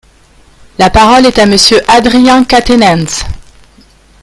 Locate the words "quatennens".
2.43-3.23